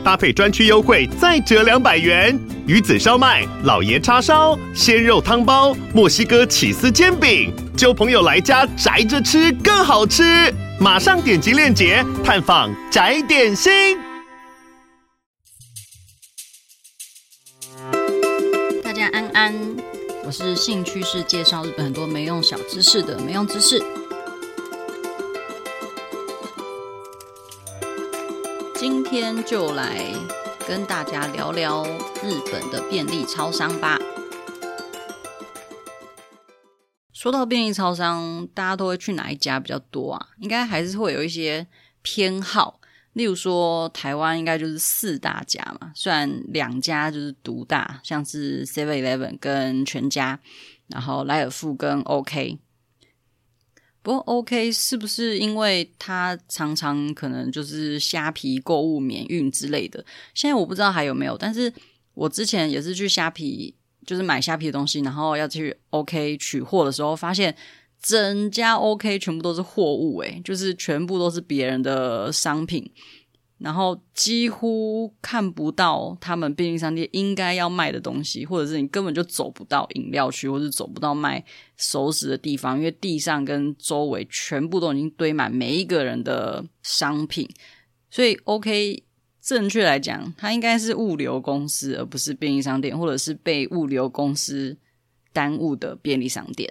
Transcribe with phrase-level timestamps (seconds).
[0.00, 2.38] 搭配专区优惠再折两百元。
[2.66, 10.54] 鱼子烧麦、老爷叉烧、鲜肉汤包、墨西哥起司煎饼，揪朋友来家宅着吃更好吃。
[10.78, 13.98] 马上点击链接探访宅点心。
[18.82, 19.54] 大家安安，
[20.24, 23.82] 我是兴趣是介绍日本很多没用小知识的没用知识。
[29.10, 30.06] 天就来
[30.68, 31.84] 跟大家聊聊
[32.22, 33.98] 日本的便利超商吧。
[37.12, 40.28] 说到便利超商，大家都会去哪一家比较多啊？
[40.38, 41.66] 应该还是会有一些
[42.02, 42.80] 偏好。
[43.14, 50.38] 例如说，台湾应该就是四大家嘛，虽然两家就是独大，像是 Seven Eleven 跟全家，
[50.86, 52.60] 然后莱尔富跟 OK。
[54.02, 60.04] 不过 OK 是不是因为它常常可能就是虾皮购物免运之类的？
[60.34, 61.72] 现在我不知道还有没有，但是
[62.14, 63.74] 我之前也是去虾皮。
[64.06, 67.54] 就是买虾皮的东西，然后要去 OK 取货的时候，发现
[68.02, 72.90] 整家 OK 全部都是货物，诶，就是全部都是别人的商品，
[73.60, 81.44] 然后几乎看不到他们便利商店应该要卖的东西，或者是你根本就走不到饮料区，或者走不到卖
[81.76, 87.48] 熟食的地方，因为地上跟周围全部都已经堆满每一个人的商品，
[88.10, 89.04] 所以 OK。
[89.42, 94.76] 正确来讲，它应该是物流公司，而不是便利商店，或者是被物流公司
[95.32, 96.70] 耽误的便利商店。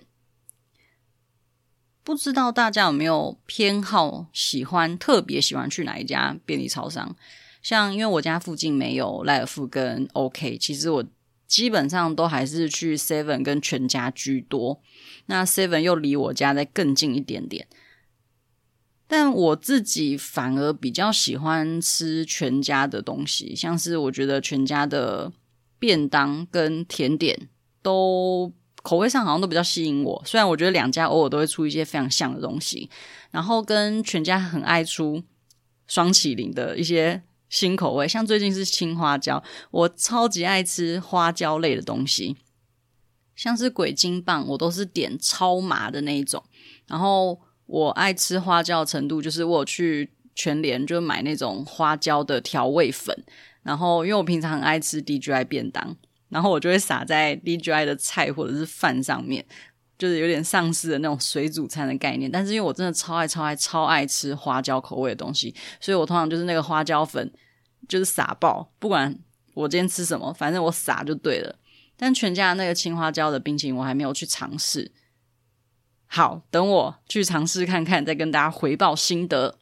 [2.09, 7.15] 不知道大家有没有偏好，喜欢特别喜欢去哪一家便利超商？
[7.61, 11.05] 像因为我家附近没有莱尔富跟 OK，其实我
[11.45, 14.81] 基本上都还是去 Seven 跟全家居多。
[15.27, 17.67] 那 Seven 又离我家再更近一点点。
[19.07, 25.31] 但我自己反而比较喜欢吃全家的东西，像是我觉得全家的
[25.77, 27.49] 便当跟甜点
[27.83, 28.51] 都
[28.81, 30.21] 口味上好像都比较吸引我。
[30.25, 32.89] 虽然我觉得两家偶尔都会出一些非常像的东西，
[33.31, 35.23] 然后跟全家很爱出
[35.87, 42.37] 双麒麟的一些新口味，像最近是青花椒，我超级爱吃花椒类的东西，
[43.35, 46.43] 像是鬼金棒，我都是点超麻的那一种，
[46.87, 47.39] 然后。
[47.71, 53.15] 我爱吃花椒的程度，就是我去全联就买那种花椒的调味粉，
[53.61, 55.95] 然后因为我平常很爱吃 DJI 便当，
[56.29, 59.45] 然后我就会撒在 DJI 的菜或者是饭上面，
[59.97, 62.31] 就是有点丧失的那种水煮餐的概念。
[62.31, 67.31] 但是因为我真的超爱超爱超爱吃花椒口味的东西，所以我通常就是那个花椒粉
[67.87, 69.17] 就是撒爆，不管
[69.53, 71.55] 我今天吃什么，反正我撒就对了。
[71.97, 74.91] 但全家那个青花椒的冰淇淋我还没有去尝试。
[76.05, 79.59] 好，等我去尝试看看，再跟大家回报心得。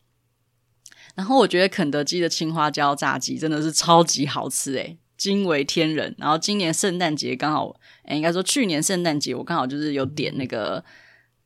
[1.16, 6.16] 然后我觉得肯德基的青花椒炸鸡真的是超级好吃诶，惊为天人。
[6.18, 10.84] 然后今年圣诞节刚好，诶，应该说去年圣诞节我刚好就是有点那个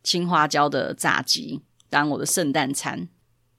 [0.03, 3.07] 青花椒的炸鸡当我的圣诞餐，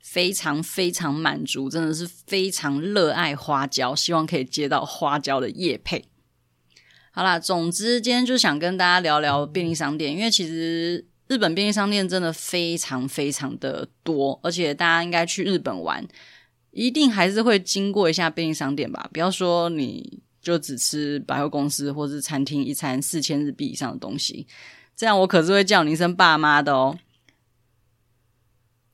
[0.00, 6.04] 非常非常满足，真的是非常热爱花椒，希望可以接到花椒的叶配。
[7.10, 11.06] 好啦，总之今天就想跟大家聊聊便利商店，因为其实。
[11.28, 16.06] 日本便利商店真的非常非常的多，而且大家应该去日本玩，
[16.72, 19.08] 一定还是会经过一下便利商店吧。
[19.12, 24.46] 不要说你就只吃百货公司或是餐厅一餐四千日币以上的东西，
[24.96, 26.98] 这样我可是会叫你一声爸妈的哦。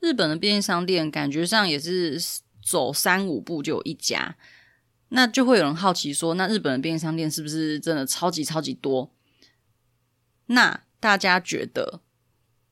[0.00, 2.20] 日本的便利商店感觉上也是
[2.62, 4.36] 走三五步就有一家，
[5.08, 9.12] 那就会有人好奇说，那日本的便利商店是不是真的超级超级多？
[10.46, 12.02] 那大家觉得？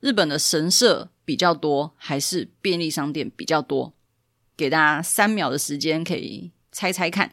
[0.01, 3.96] 日本的神社比较多，还是便利商店比较多？
[4.57, 7.33] 给大家三秒的时间，可以猜猜看。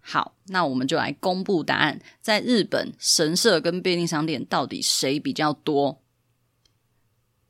[0.00, 2.00] 好，那我们就来公布答案。
[2.20, 6.00] 在日本，神社跟便利商店到底谁比较多？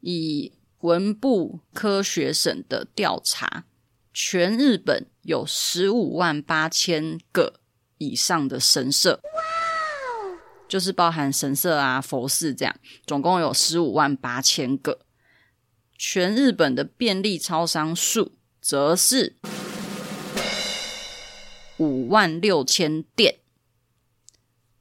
[0.00, 3.64] 以文部科学省的调查，
[4.14, 7.60] 全日本有十五万八千个
[7.98, 9.20] 以上的神社。
[10.66, 12.74] 就是包含神社啊、佛寺这样，
[13.06, 15.00] 总共有十五万八千个。
[15.98, 19.36] 全日本的便利超商数则是
[21.78, 23.36] 五万六千店，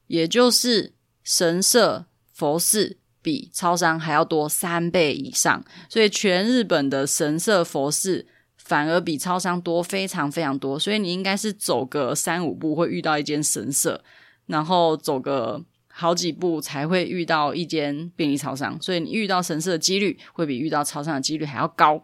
[0.08, 8.28] 也就是神社、佛寺比超商还要多三倍以上，所以全日本的神社佛寺
[8.58, 10.80] 反而比超商多非常非常多。
[10.80, 14.04] 所以你应该是走个三五步会遇到一间神社，
[14.46, 15.64] 然后走个
[15.98, 18.78] 好几步才会遇到一间便利超商。
[18.82, 22.02] 所以你遇到神社的几率会比遇到超商的几率还要高。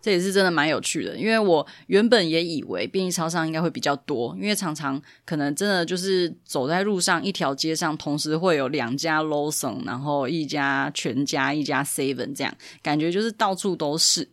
[0.00, 12.52] 这也是真的蛮有趣的，因为我原本也以为便利超商应该会比较多，因为常常可能真的就是走在路上，一条街上同时会有两家 Lawson，然后一家全家，一家 Seven，这样
[12.82, 14.28] 感觉就是到处都是，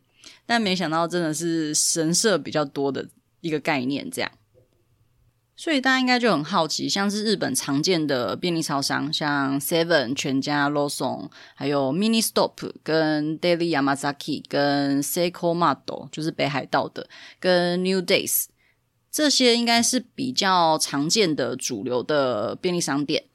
[0.48, 3.08] 但没想到真的是神社比较多的
[3.42, 4.32] 一个概念，这样。
[5.60, 17.10] 所以大家应该就很好奇，像是日本常见的便利超商，像 Seven、全家、Lawson，还有 Mini Stop、跟 Daily Yamazaki、跟 Seiko Mado，就是北海道的，
[17.42, 18.46] 跟 New Days，
[19.12, 23.26] 这些应该是比较常见的主流的便利商店。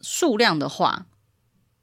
[0.00, 1.06] 数量的话，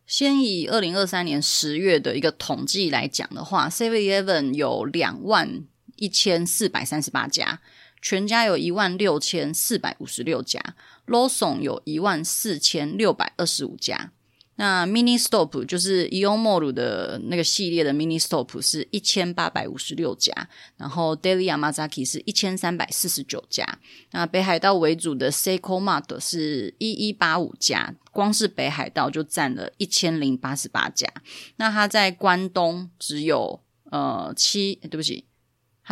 [0.05, 5.65] 先以二零二三年十月的一个统计来讲的话，Seven Eleven 有两万
[5.97, 7.59] 一千四百三十八家。
[8.01, 10.59] 全家有一万六千四百五十六家
[11.07, 14.11] ，Lawson 有一万四千六百二十五家。
[14.55, 20.31] 那 Mini Stop 就是 Ion Mall 的那个系列的 Mini Stop 是一千八百五十六家，
[20.77, 23.79] 然后 Daily Yamazaki 是一千三百四十九家。
[24.11, 31.07] 那北海道为主的 Seiko Mart 是一一八五家，光是北海道就占了一千零八十八家。
[31.55, 35.25] 那它在关东只有呃七，对不起。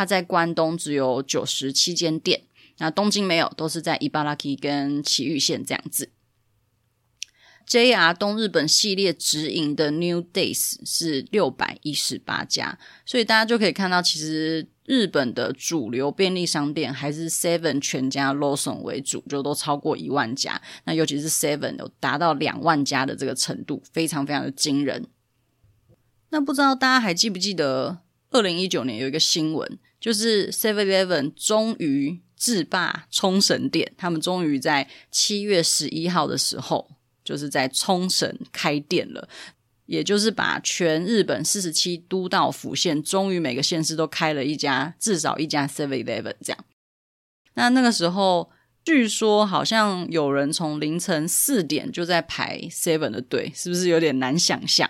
[0.00, 2.44] 它在关东只有九十七间店，
[2.78, 6.08] 那东京没有，都是在伊巴拉基跟埼玉县这样子。
[7.68, 20.62] JR 东日本系列直营的 New Days 是六百一十八家，所以大家就可以看到，其实日本的主流便利商店还是 Seven、全家、Lawson 为主，就都超过一万家。
[20.84, 25.06] 那尤其是 Seven 有达到两万家的这个程度，非常非常的惊人。
[26.30, 27.98] 那不知道大家还记不记得？
[28.32, 36.90] 二零一九年有一个新闻，就是 Seven Eleven 终于制霸冲绳店，他们终于在七月十一号的时候，
[37.22, 39.28] 就是在冲绳开店了，
[39.84, 46.64] 也就是把全日本四十七都道府县，终于每个县市都开了一家，至少一家 Seven Eleven 这样。
[47.54, 48.50] 那那个时候，
[48.82, 54.88] 据说好像有人从凌晨四点就在排 Seven 的队，是不是有点难想象？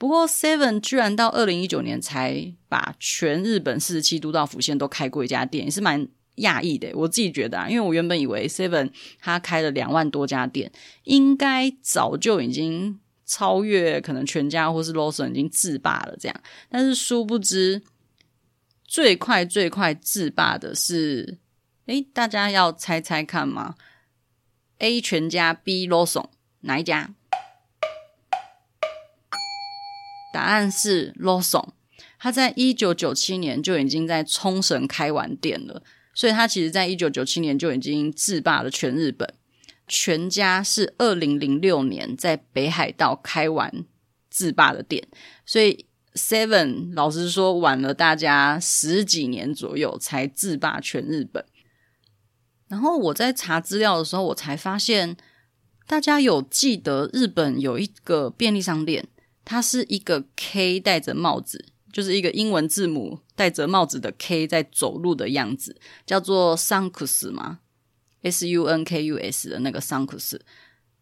[0.00, 6.90] 不过，Seven 居然到二零一九年才把全日本四十七都道府县都开过一家店，也是蛮讶异的。
[6.94, 10.72] 我自己觉得啊，因为我原本以为 Seven 他开了两万多家店，
[11.04, 16.40] 应该早就已经超越可能全家或是 Lawson 已经制霸了这样。
[16.70, 17.82] 但是殊不知，
[18.86, 21.36] 最快最快制霸的是，
[21.84, 23.74] 诶，大家要猜猜看吗
[24.78, 26.30] ？A 全家，B Lawson，
[26.60, 27.14] 哪一家？
[30.32, 31.68] 答案是 Lawson，
[32.18, 35.82] 他在一九九七年就已经在冲绳开完店了，
[36.14, 39.32] 所以他其实在一九九七年就已经制霸了全日本。
[39.92, 43.84] 全家是二零零六年在北海道开完
[44.30, 45.08] 制霸的店，
[45.44, 45.84] 所以
[46.14, 51.44] Seven 老实说晚了大家十几年左右才制霸全日本。
[52.68, 55.16] 然后我在查资料的时候，我才发现
[55.88, 59.08] 大家有记得日本有一个便利商店。
[59.50, 65.76] 它是一个 K 戴着帽子，就是一个英文字母戴着帽子的 K 在走路的样子，
[66.06, 67.58] 叫做 Sunkus 吗
[68.22, 70.38] ？S U N K U S 的那个 Sunkus，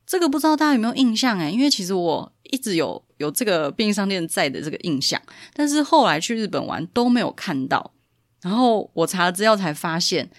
[0.06, 1.52] 这个不知道大家有没有印象诶？
[1.52, 5.20] 因为其实我一直有有这个便利商店在的这个印象，
[5.52, 7.92] 但是后来去日本玩都没有看到。
[8.40, 10.30] 然后我查了资料才发现，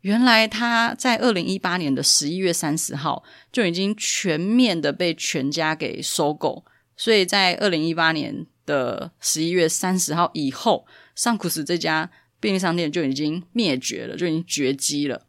[0.00, 3.22] 原来它在二零一八年的十一月三十号
[3.52, 6.64] 就已经全面的被全家给收购。
[7.00, 15.22] 所以在二零一八年的十一月三十号以后，桑库斯这家便利商店就已经灭绝了，就已经绝迹了。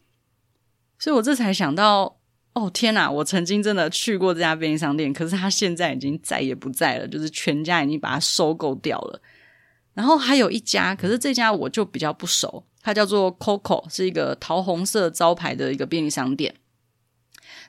[0.99, 2.17] 所以我这才想到，
[2.51, 3.09] 哦天哪！
[3.09, 9.21] 我曾经真的去过这家便利商店，可是它现在已经再也不在了，就是全家已经把它收购掉了。
[9.93, 16.53] 然后还有一家，可是这家我就比较不熟，它叫做 Coco，是一个桃红色招牌的一个便利商店。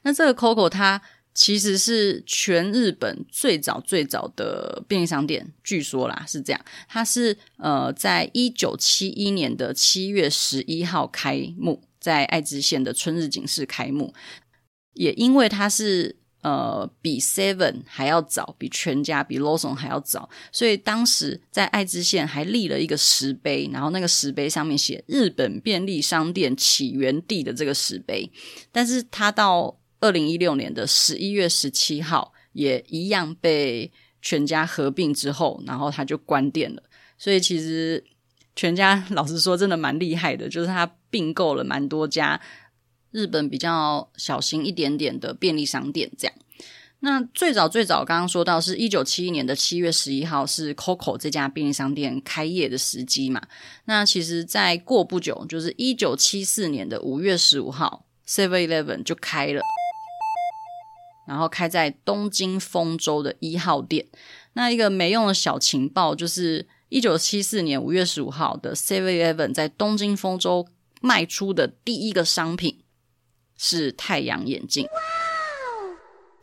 [0.03, 1.01] 那这个 Coco 它。
[1.35, 6.65] 其实是全日本最早最早的便利商店，据说啦是这样。
[6.89, 14.13] 它是呃，在一九七一年的七月十一号开幕，在爱知县的春日井市开幕。
[14.95, 28.31] 也因为它是呃比 Seven 还要早，比全家、比 Lawson 还要早，所以当时在爱知县还立了一个石碑，然后那个石碑上面写“日本便利商店起源地”的这个石碑。
[28.71, 33.91] 但是它到二零一六年的十一月十七号，也一样被
[34.21, 36.83] 全家合并之后，然后他就关店了。
[37.17, 38.05] 所以其实
[38.57, 42.41] 全家老实说真的蛮厉害的，就是他并购了蛮多家
[43.13, 46.35] 日本比较小型一点点的便利商店这样。
[47.05, 53.43] 那最早最早刚刚说到是一九七一年的七月十一号是 COCO 这家便利商店开业的时机嘛？
[53.87, 59.61] 那其实在过不久，就是一九七四年的五月十五号，Seven Eleven 就开了，
[61.27, 64.07] 然后开在东京丰州的一号店。
[64.55, 70.67] 那一个没用的小情报就是，一九七四年五月十五号的 Seven Eleven 在东京丰州
[71.01, 72.81] 卖出的第一个商品
[73.57, 74.87] 是太阳眼镜。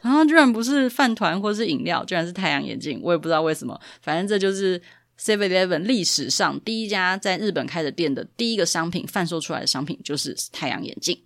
[0.02, 3.80] 然后居然不是饭团或是饮料，居然是太阳眼镜，我也不知道为什么。
[4.02, 4.82] 反正这就是
[5.20, 11.22] Seven Eleven 历史上第一家在日本开的店的第一个商品，贩售出来的商品就是太阳眼镜。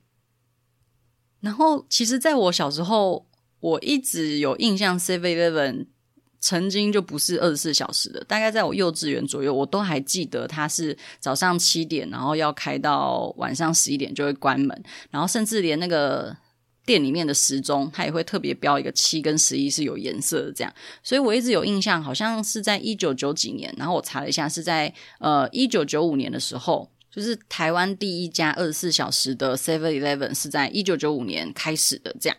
[1.40, 3.28] 然后，其实在我小时候，
[3.64, 5.86] 我一直有印象，Seven Eleven
[6.42, 8.22] 曾经就不是二十四小时的。
[8.26, 16.36] 大概在我幼稚园左右，我都还记得它是早上七点，然后要开到晚上十一点就会关门，然后甚至连那个。
[16.86, 20.74] 店里面的时钟，它也会特别标一个七跟十一是有颜色的，这样。
[21.02, 32.38] 所以我一直有印象，好像是在一九九几年，然后我查了一下，是在呃一九九五年的时候，就是台湾第一家二十四小时的 Seven Eleven 是在一九九五年开始的，这样。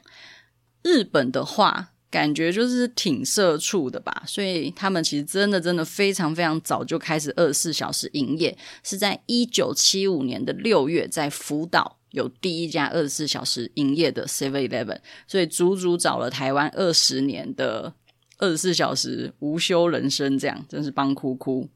[0.84, 11.98] 日本的话，感觉就是挺社畜的吧，所以他们其实真的真的非常非常早就开始二十四小时营业，是在一九七五年的六月在福岛。
[12.10, 17.92] 有第一家二十四小时营业的 Seven Eleven，所以足足找了台湾二十年的
[18.38, 21.68] 二十四小时无休人生，这样真是帮哭哭。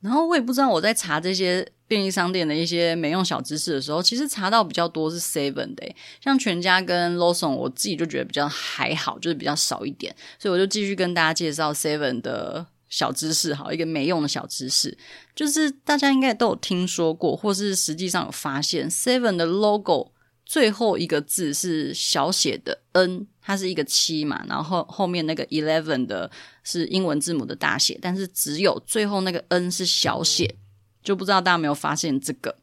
[0.00, 12.66] 然后我也不知道我在查这些便利商店的一些没用小知识的时候，其实查到比较多是 Seven 的，像全家跟 Lawson，我自己就觉得比较还好，就是比较少一点，所以我就继续跟大家介绍 Seven 的。
[12.90, 14.98] 小知识，好，一个没用的小知识，
[15.32, 20.10] 就是大家应该都有听说过，或是实际上有发现，Seven 的 logo
[20.50, 26.28] 最后一个字是小写的 N，它是一个七嘛，然后后面那个 eleven 的
[26.64, 30.56] 是英文字母的大写，但是只有最后那个 N 是小写，
[31.04, 32.58] 就不知道大家有没有发现这个？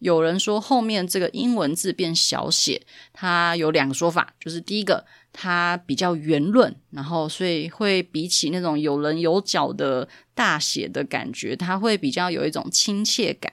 [0.00, 5.06] 有人说后面这个英文字变小写，它有两个说法，就是第一个。
[5.36, 13.52] 它比较圆润，然后所以会比起那种有棱有角的大写的感觉，它会比较有一种亲切感。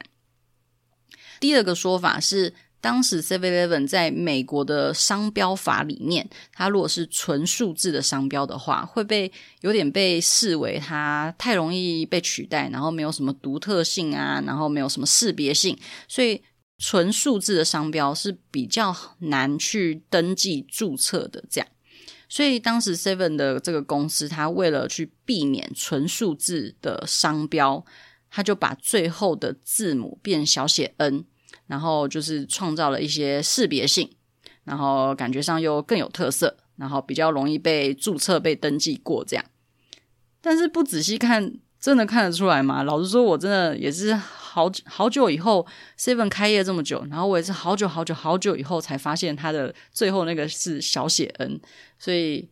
[1.39, 15.77] 第二个说法是，当时 Seven Eleven 在美国的商标法里面，它如果是纯数字的商标的话，会被有点被视为它太容易被取代，然后没有什么独特性啊，然后没有什么识别性，
[16.09, 16.41] 所以。
[16.83, 21.67] 纯数字的商标是比较难去登记注册的，这样，
[22.27, 27.85] 所以当时 Seven 的这个公司，它为了去避免纯数字的商标，
[28.31, 31.23] 它就把最后的字母变小写 n，
[31.71, 34.11] 然后就是创造了一些识别性，
[34.65, 39.45] 然后感觉上又更有特色，然后比较容易被注册、被登记过这样。
[40.41, 42.83] 但是不仔细看，真的看得出来吗？
[42.83, 44.19] 老实说，我真的也是。
[44.51, 45.65] 好久好久以后
[45.97, 51.57] ，Seven 开业这么久，然后我也是好久好久好久以后才发现它的最后那个是小写 n，
[51.97, 52.49] 所以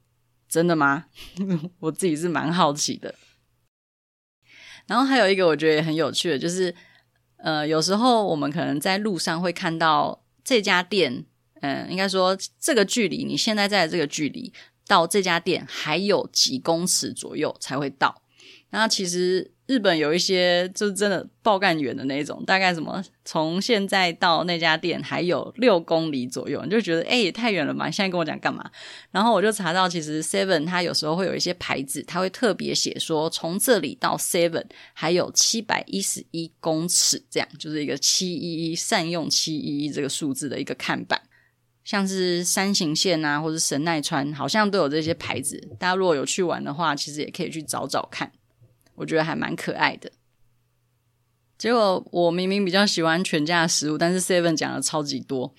[0.48, 1.08] 真的吗？
[1.82, 3.14] 我自己是蛮好奇的。
[4.88, 6.74] 然后还有一个我觉得也很有趣的，就是
[7.44, 11.26] 呃，有时候我们可能在路上会看到这家店，
[11.62, 14.54] 嗯、呃，应该说这个距离，你现在在这个距离
[14.88, 18.22] 到这家店还有几公尺左右才会到，
[18.70, 19.52] 那其实。
[19.70, 27.86] 日本有一些就是真的爆干远的那种，大概什么从现在到那家店还有六公里左右，你就觉得诶、欸、也太远了嘛！
[27.86, 28.68] 你现在跟我讲干嘛？
[29.12, 41.22] 然后我就查到，其实 Seven 它有时候会有一些牌子，它会特别写说从这里到 Seven 还有七百一十一公尺，这样就是一个七一一善用七一一这个数字的一个看板，
[41.84, 45.62] 像是山形县啊或者神奈川，好像都有这些牌子。
[45.78, 48.32] 大家如果有去玩的话，其实也可以去找找看。
[49.00, 50.12] 我觉得还蛮可爱的。
[51.58, 55.54] 结果我明明比较喜欢全家的食物，但是 Seven 讲的超级多，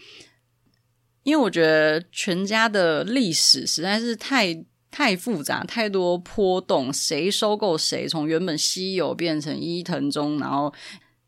[1.25, 10.73] 因为我觉得全家的历史实在是太太复杂，太多波动，谁收购谁，从原本西友变成伊藤忠，然后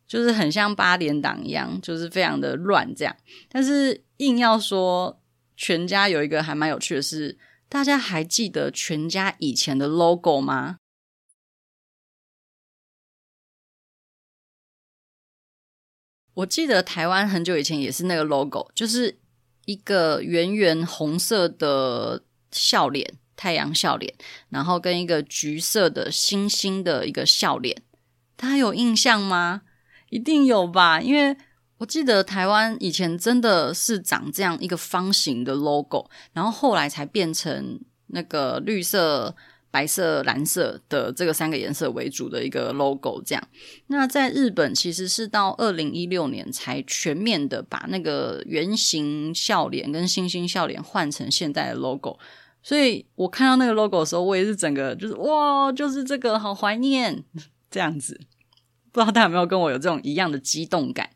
[0.06, 3.14] 就是很像八点档一样，就是非常的乱这样。
[3.50, 5.20] 但是硬要说
[5.54, 7.38] 全家有一个还蛮有趣的是，
[7.68, 10.78] 大家还记得全家以前的 logo 吗？
[16.34, 19.18] 我记得台湾很久以前也是那个 logo，就是
[19.66, 24.14] 一个圆圆红色的笑脸，太阳笑脸，
[24.48, 27.82] 然后跟一个橘色的星星的一个笑脸，
[28.36, 29.62] 大家有印象吗？
[30.10, 31.36] 一定有吧，因为
[31.78, 39.36] 我记得台湾以前真的是长这样一个方形的 logo，然后后来才变成那个绿色。
[39.72, 43.42] 白色、蓝色的这个三个颜色为主的一个 logo，这样。
[43.86, 52.18] 那在日本其实是到二零一六年才全面的把那个圆形笑脸跟星星笑脸换成现在的 logo。
[52.62, 57.24] 所以我看到那个 logo 的时候，我也是整个就是哇，就是这个好怀念
[57.70, 58.20] 这样子。
[58.92, 61.08] 不知道大家有没有跟我有这种一样的激动感？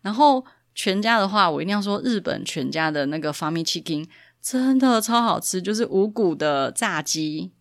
[0.00, 0.42] 然后
[0.74, 4.08] 全家的话，我一定要说日本全家的那个 Famichikin
[4.40, 7.52] 真的超好吃，就是五谷的炸鸡。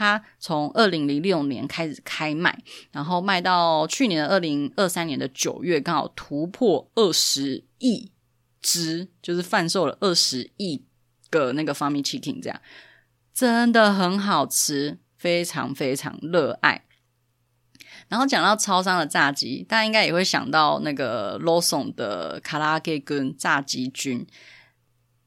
[0.00, 2.58] 它从二零零六年开始开卖，
[2.90, 8.10] 然后卖到去年的二零二三年的九月，刚好突破二十亿
[8.62, 10.82] 只，就是贩售了二十亿
[11.28, 12.58] 个那个 Famichikin，这样
[13.34, 16.86] 真的很好吃，非常非常热爱。
[18.08, 24.26] 然后讲到超商的炸鸡，大家应该也会想到那个 Lawson 的卡拉给跟炸鸡菌。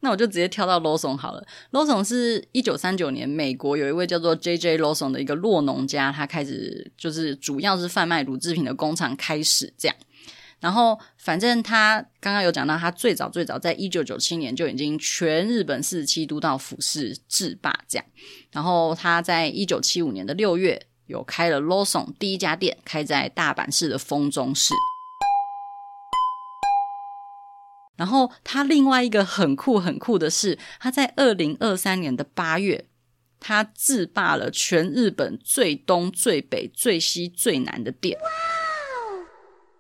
[0.04, 1.42] 那我就直接跳到 Lawson 好了。
[1.72, 4.78] Lawson 是一九三九年，美国有一位叫做 J.J.
[4.78, 9.96] Lawson 的一个酪农家，他开始就是主要是贩卖乳制品的工厂开始这样。
[10.60, 18.06] 然后反正他刚刚有讲到，他最早最早在一九九七年就已经全日本四十七都道府市制霸这样。
[18.52, 24.74] 然后他在一九七五年的六月有开了 Lawson 第一家店，开在大阪市的丰中市。
[28.04, 32.86] 然后他另外一个很酷很酷的是，他在二零二三年的八月，
[33.40, 38.20] 他制霸了全日本最东、最北、最西、最南的店。
[38.20, 39.24] 哇哦！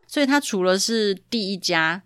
[0.07, 2.03] 所以他除了是第一家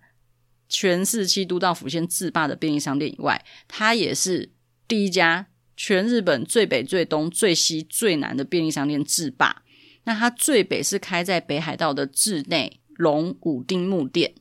[0.67, 4.51] 全四七都道府县制霸的便利商店以外，他也是
[4.88, 5.45] 第一家
[5.75, 9.62] 全日本最北、最东、最西、最南的便利商店制霸。
[10.06, 14.34] 那他最北是开在北海道的志内龙武町木店。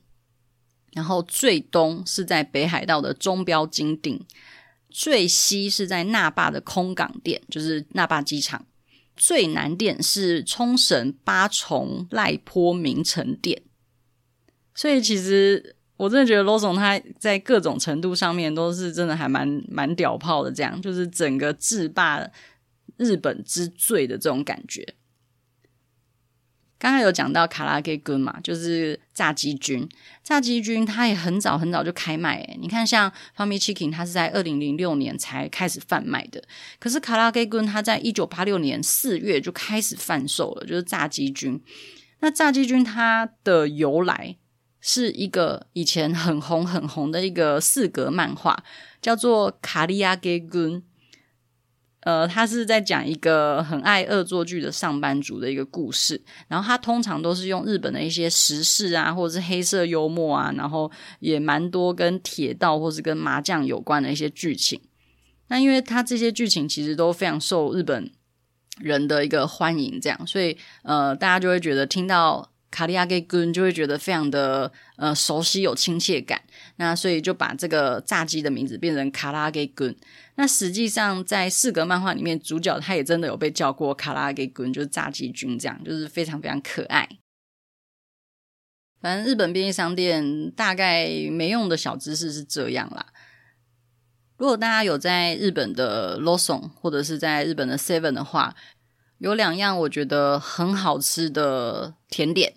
[0.93, 4.19] 然后最东是在北海道的中标金顶，
[4.89, 8.65] 最西是在那霸的空港店，就是那霸机场。
[9.15, 13.63] 最南店是冲绳八重濑坡名城店。
[14.75, 22.29] 所以其实我真的觉得罗总他在各种程度上面都是真的还蛮蛮屌炮的，这样就是整个制霸
[22.97, 24.95] 日本之最的这种感觉。
[26.79, 29.87] 刚刚有讲到卡拉给君嘛，就是炸鸡君。
[30.23, 36.43] 炸鸡君它也很早很早就开卖诶，你看像 Famichikin，它是在二零零六年才开始贩卖的。
[36.79, 41.59] 可是卡拉给君它在一九八六年四月就开始贩售了，就是炸鸡君。
[42.19, 44.37] 那炸鸡君它的由来
[44.79, 48.63] 是一个以前很红很红的一个四格漫画，
[49.01, 50.83] 叫做卡利亚给君。
[52.01, 64.79] 呃，他是在讲一个很爱恶作剧的上班族的一个故事，然后他通常都是用日本的一些时事啊，或者是黑色幽默啊，然后也蛮多跟铁道或是跟麻将有关的一些剧情。
[65.47, 68.11] 那因为他这些剧情其实都非常受日本
[68.79, 72.51] 人的一个欢迎，这样，所以呃，大家就会觉得听到。
[72.69, 76.41] 卡利亚给根就会觉得非常的呃熟悉有亲切感，
[76.75, 79.95] 那所以就把这个炸鸡的名字变成卡拉给根。
[80.35, 87.07] 那实际上在四格漫画里面，主角他也真的有被叫过卡拉给根，就是炸鸡君这样，就是非常非常可爱。
[88.99, 93.05] 反正日本便利商店大概没用的小知识是这样啦。
[94.37, 98.55] 如果大家有在日本的 Lawson 或者是在日本的 Seven 的话，
[99.19, 102.53] 有两样我觉得很好吃的甜点。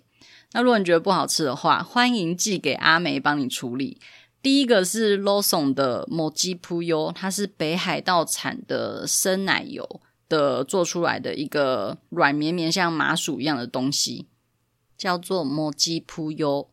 [0.53, 3.99] 那如果你觉得不好吃的话，欢迎寄给阿梅帮你处理。
[4.41, 14.27] 第一个是 Lawson 的 Mochi Puyo，它是北海道产的生奶油的做出来的一个软绵绵像麻薯一样的东西，
[14.97, 16.67] 叫做 Mochi Puyo，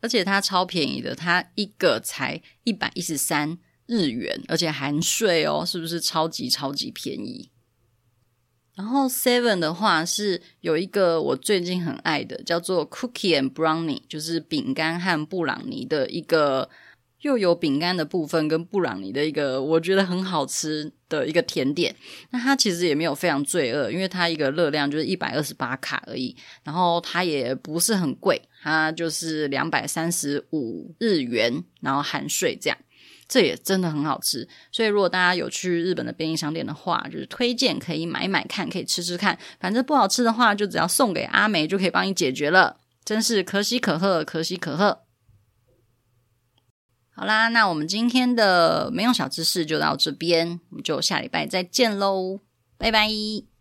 [0.00, 7.50] 而且它超便宜的，它一个才一百一十三日元，而且含税哦，是不是超级超级便宜？
[8.74, 16.68] 然后 Seven 的话是有一个我最近很爱的，叫做 Cookie and Brownie，就是饼干和布朗尼的一个，
[17.20, 21.94] 又有饼干的部分跟布朗尼的一个，我觉得很好吃的一个甜点。
[22.30, 26.34] 那它其实也没有非常罪恶，因为它一个热量就是一百二十八卡而已，
[26.64, 32.76] 然后它也不是很贵，它就是两百三十五日元，然后含税这样。
[33.26, 39.38] 这也真的很好吃，所以如果大家有去日本的便利商店的话，就是推荐可以买买看，可以吃吃看。
[39.58, 45.00] 反正不好吃的话，就只要送给阿梅就可以帮你解决了，真是可喜可贺，可喜可贺。
[47.16, 52.40] 好啦，那我们今天的没用小知识就到这边，我们就下礼拜再见喽，
[52.76, 53.53] 拜拜。